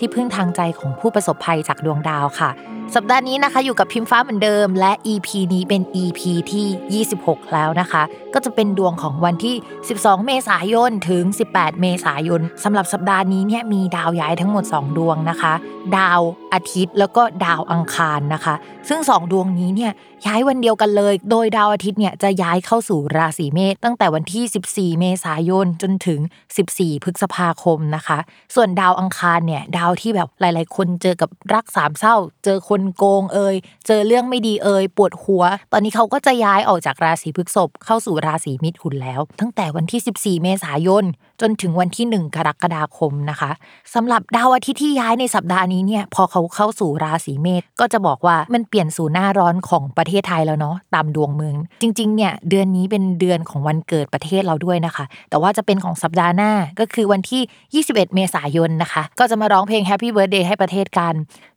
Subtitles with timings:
[0.00, 2.50] ที่พึ่งทางใจของผู้ประสบภัยจากดวงดาวค่ะ
[2.96, 6.20] สัปดาห์นี้นะคะอยู่กับพิมฟ้าเหมือนเดิม และ EP นี้เป็น EP
[6.52, 8.02] ที่ 26 แล้วนะคะ
[8.34, 9.54] ก็จะเป็นดวงของวันที่
[9.90, 15.52] 12 เมษายนถึง 18 เมษายนสำหรับสัปดาห์นี้เนี่ยมีดาวย้ายทั้งหมด 2 ดวงนะคะ
[15.98, 16.20] ดาว
[16.52, 18.54] อาทิตย์แล้วก็ดาวอังคารนะคะ
[18.88, 19.92] ซึ่ง 2 ดวงนี้เนี่ย
[20.26, 26.20] ย้ายวันเดียวกันเลย โดยดาวอาทิตย์เนี่ยจะย้ายเข้าสู่ราศีเมษตั้งแต่วันที่ 14 เมษายนจนถึง
[26.62, 28.18] 14 พฤษภาคมนะคะ
[28.54, 41.04] ส่วนดาวอังคารเนี่ยดาวที่แบบหลาย ๆ คนเจอกับรักสามเศร้า เจอคนโกงเอ่ยเจอเรื่องไม่ดีเอ่ยปวดหัว ตอนนี้เขาก็จะย้ายออกจากราศีพฤษภเข้าสู่ราศีมิถุนแล้ว ตั้งแต่วันที่ 14 เมษายน
[41.40, 43.50] จนถึงวันที่ 1 กรกฎาคมนะคะ
[43.94, 61.14] สำหรับดาวอาทิตย์ที่ย้ายในสัปดาห์นี้เนี่ยพอเขาเข้าสู่ราศีเมษก็จะบอกว่ามันเปลี่ยนสู่หน้าร้อนของประเทศไทยแล้วเนาะตามดวงเมือง จริงๆเนี่ยเดือนนี้เป็นเดือนของวันเกิดประเทศเราด้วยนะคะ แต่ว่าจะเป็นของสัปดาห์หน้าก็คือวันที่ 21 เมษายนนะคะ ก็จะมาร้องเพลง Happy Birthday ให้ประเทศกัน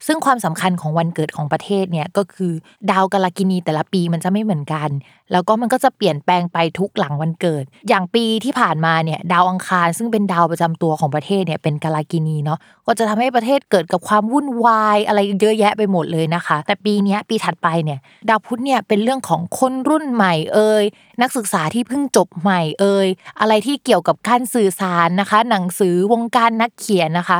[0.07, 2.51] ซึ่งความสำคัญของวันเกิดของประเทศเนี่ยก็คือ
[2.91, 4.89] ดาวกาลกินีแต่ละปีมันจะไม่เหมือนกัน
[5.31, 20.83] แล้วก็มันก็จะเปลี่ยนแปลงไปทุกหลังวันเกิด อย่างปีที่ผ่านมาเนี่ยดาวอังคารซึ่งเป็นดาวประจำตัวของประเทศเนี่ยเป็นกาลากินีเนาะก็จะทำให้ประเทศเกิดกับความวุ่นวายอะไรเยอะแยะไปหมดเลยนะคะ แต่ปีนี้ปีถัดไปเนี่ยดาวพุธเนี่ยเป็นเรื่องของคนรุ่นใหม่เอ่ย
[21.21, 23.07] นักศึกษาที่เพิ่งจบใหม่เอ่ย
[23.39, 27.39] อะไรที่เกี่ยวกับการสื่อสารนะคะ หนังสือวงการนักเขียนนะคะ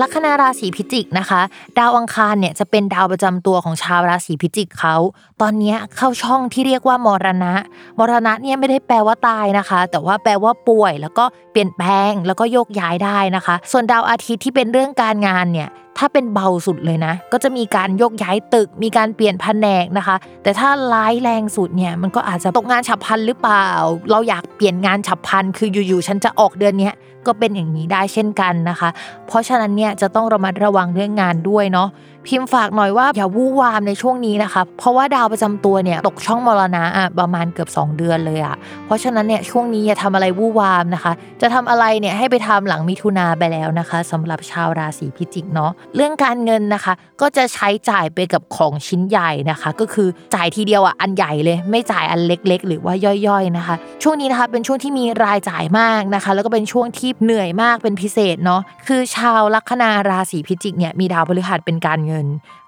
[0.00, 1.40] ลัคนาราศีพิจิกนะคะ
[1.78, 4.96] ดาวอังคารเนี่ยจะเป็นดาวประจำตัวของชาวราศีพิจิกเขา
[5.40, 7.54] ตอนนี้เข้าช่องที่เรียกว่ามรณะ
[7.98, 23.68] มรณะเนี่ยไม่ได้แปลว่าตายนะคะ แต่ว่าแปลว่าป่วย แล้วก็เปลี่ยนแปลงแล้วก็โยกย้ายได้นะคะ ส่วนดาวอาทิตย์ที่เป็นเรื่องการงานเนี่ยถ้าเป็นเบาสุดเลยนะ ก็จะมีการยกย้ายตึก มีการเปลี่ยนแผนกนะคะ แต่ถ้าร้ายแรงสุดเนี่ยมันก็อาจจะตกงานฉับพลันหรือเปล่า
[24.10, 26.90] เราอยากเปลี่ยนงานฉับพลันคืออยู่ๆฉันจะออกเดือนนี้
[27.26, 28.90] ก็เป็นอย่างนี้ได้เช่นกันนะคะ
[29.26, 31.88] เพราะฉะนั้นเนี่ยจะต้องระมัดระวังเรื่องงานด้วยเนาะ
[32.28, 52.94] พิมพ์ฝากหน่อยว่าอย่าวู่วามในช่วงนี้นะคะ เพราะว่าดาวประจำตัวเนี่ยตกช่องมรณะอะประมาณเกือบ 2 เดือนเลยอะ เพราะฉะนั้นเนี่ยช่วงนี้อย่าทำอะไรวู่วามนะคะ จะทำอะไรเนี่ยให้ไปทำหลังมิถุนาไปแล้วนะคะสำหรับชาวราศีพิจิกเนาะ เรื่องการเงินนะคะ ก็จะใช้จ่ายไปกับของชิ้นใหญ่นะคะ ก็คือจ่ายทีเดียวอะอันใหญ่เลย ไม่จ่ายอันเล็ก ๆ หรือว่า
[53.26, 62.13] ย่อยๆนะคะ ช่วงนี้นะคะเป็นช่วงที่มีรายจ่ายมากนะคะ แล้วก็เป็นช่วงที่เหนื่อยมากเป็นพิเศษเนาะ คือชาวลัคนาราศีพิจิกเนี่ยมีดาวพฤหัสเป็นการเงิน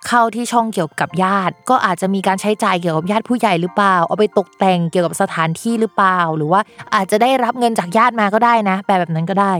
[0.07, 6.61] เข้าที่ช่องเกี่ยวกับญาติ ก็อาจจะมีการใช้จ่ายเกี่ยวกับญาติผู้ใหญ่หรือเปล่า เอาไปตกแต่งเกี่ยวกับสถานที่หรือเปล่า หรือว่า
[6.95, 9.53] อาจจะได้รับเงินจากญาติมาก็ได้นะแปลแบบนั้นก็ได้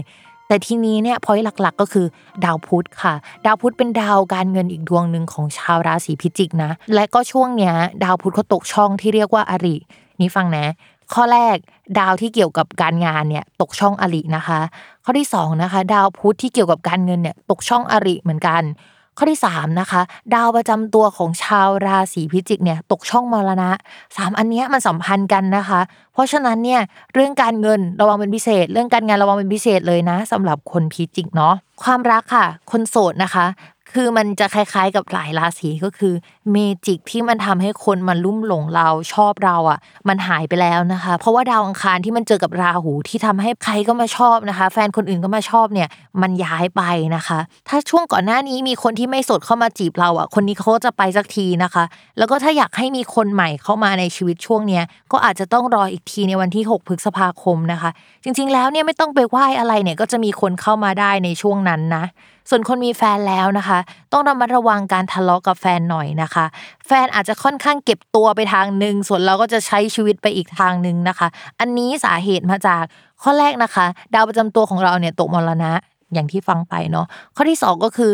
[0.49, 2.07] แต่ทีนี้เนี่ยพอยหลักๆ ก็คือ
[2.45, 3.15] ดาวพุธค่ะ
[3.47, 7.75] ดาวพุธเป็นดาวการเงินอีกดวงหนึ่งของชาวราศีพิจิกนะ และก็ช่วงเนี้ย
[8.05, 9.77] ดาวพุธเขาตกช่องที่เรียกว่าอริ
[10.21, 10.67] นี่ฟังนะ
[11.15, 11.57] ข้อแรก
[11.99, 14.61] ดาวที่เกี่ยวกับการงานเนี่ยตกช่องอรินะคะ
[15.05, 18.63] ข้อที่สองนะคะดาวพุธที่เกี่ยวกับการเงินเนี่ยตกช่องอริเหมือนกัน
[19.19, 20.01] ข้อที่3นะคะ
[20.35, 23.71] ดาวประจำตัวของชาวราศีพิจิกเนี่ยตกช่องมรณะ
[24.17, 25.81] สามอันเนี้ยมันสัมพันธ์กันนะคะ
[26.13, 26.81] เพราะฉะนั้นเนี่ย
[27.15, 33.47] เรื่องการเงินระวังเป็นพิเศษ เรื่องการงานระวังเป็นพิเศษเลยนะสำหรับคนพิจิกเนาะความรักค่ะ คนโสดนะคะ
[33.93, 36.15] คือมันจะคล้ายๆ กับหลายราศีก็คือ
[36.53, 36.57] เม
[36.87, 39.79] จิกที่มันทำให้คนมันลุ่มหลงเราชอบเราอะ
[40.09, 45.89] มันหายไปแล้วนะคะ เพราะว่าดาวอังคารที่มันเจอกับราหูที่ทำให้ใครก็มาชอบนะคะ แฟนคนอื่นก็มาชอบเนี่ย
[46.23, 46.83] มันย้ายไป
[47.17, 47.39] นะคะ
[47.69, 51.85] ถ้าช่วงก่อนหน้านี้มีคนที่ไม่สดเข้ามาจีบเราอะ คนนี้เขาจะไปสักทีนะคะ
[52.19, 54.83] แล้วก็ถ้าอยากให้มีคนใหม่เข้ามาในชีวิตช่วงเนี้ย
[55.13, 57.91] ก็อาจจะต้องรออีกทีในวันที่ 6 พฤษภาคมนะคะ
[58.25, 62.05] จริง ๆ แล้วเนี่ยไม่ต้องไปไหว้อะไรเนี่ยก็จะมีคนเข้ามาได้ในช่วงนั้นนะ
[62.51, 63.79] ส่วนคนมีแฟนแล้วนะคะ
[64.13, 66.45] ต้องระมัดระวังการทะเลาะกับแฟนหน่อยนะคะ
[66.87, 71.29] แฟนอาจจะค่อนข้างเก็บตัวไปทางหนึ่งส่วนเราก็จะใช้ชีวิตไปอีกทางหนึ่งนะคะ
[71.61, 72.83] อันนี้สาเหตุมาจาก
[73.23, 75.73] ข้อแรกนะคะ ดาวประจำตัวของเราเนี่ยตกมรณะ
[76.15, 77.07] อย่างที่ฟังไปเนาะ
[77.37, 78.13] ข้อที่สองก็คือ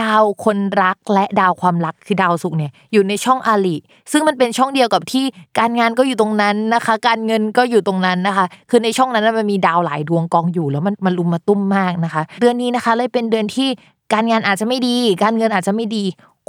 [0.00, 3.76] ดาวคนรักและดาวความรักคือดาวสุกเนี่ยอยู่ในช่องอาลี
[4.12, 5.24] ซึ่งมันเป็นช่องเดียวกับที่
[5.58, 13.68] การงานก็อยู่ตรงนั้นนะคะ การเงินก็อยู่ตรงนั้นนะคะ คือในช่องนั้นมันมีดาวหลายดวงกองอยู่แล้วมันมันลุมมาตุ้มมากนะคะ เดือนนี้นะคะเลยเป็นเดือนที่
[14.12, 16.04] การงานอาจจะไม่ดี การเงินอาจจะไม่ดี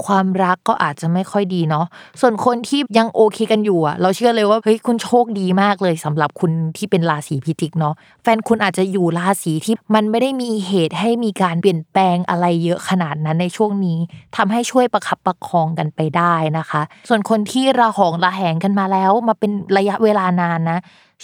[0.06, 1.86] ความรักก็อาจจะไม่ค่อยดีเนาะ
[2.22, 7.94] ส่วนคนที่ยังโอเคกันอยู่อะเราเชื่อเลยว่าเฮ้ยคุณโชคดีมากเลยสำหรับคุณที่เป็นราศีพิจิกเนาะ
[8.24, 14.00] แฟนคุณอาจจะอยู่ราศีที่มันไม่ได้มีเหตุให้มีการเปลี่ยนแปลงอะไรเยอะขนาดนั้นในช่วงนี้
[14.36, 20.80] ทำให้ช่วยประคับประคองกันไปได้นะคะ ส่วนคนที่ระหองระแหงกันมาแล้ว มาเป็นระยะเวลานานนะ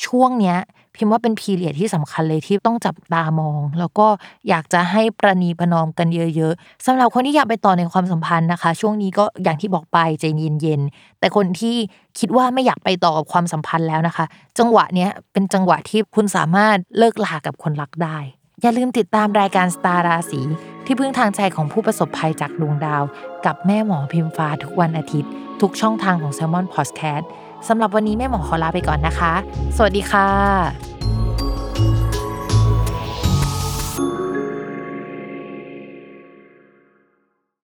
[0.05, 0.57] ช่วงเนี้ย
[0.95, 4.07] พิมพ์ว่าเป็นพีเรียดที่สำคัญเลยที่ต้องจับตามอง แล้วก็
[4.49, 10.25] อยากจะให้ประนีประนอมกันเยอะ ๆสำหรับคนที่อยากไปต่อในความสัมพันธ์นะคะช่วงนี้ก็อย่างที่บอกไปใจ
[10.61, 11.75] เย็นๆแต่คนที่
[12.19, 14.25] คิดว่าไม่อยากไปต่อกับความสัมพันธ์แล้วนะคะ
[14.59, 18.17] จังหวะเนี้ยเป็นจังหวะที่คุณสามารถเลิกลากับคนรักได้
[18.61, 20.41] อย่าลืมติดตามรายการสตาร์ราศี
[20.85, 23.03] ที่พึ่งทางใจของผู้ประสบภัยจากดวงดาว
[23.45, 25.31] กับแม่หมอพิมฟ้าทุกวันอาทิตย์
[25.61, 27.25] ทุกช่องทางของ s ซ l m o n Podcast
[27.67, 29.33] สำหรับวันนี้แม่หมอขอลาไปก่อนนะคะ
[29.77, 31.00] สวัสดีค่ะ